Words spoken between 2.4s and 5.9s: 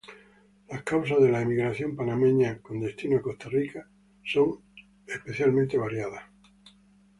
con destino a Costa Rica son especialmente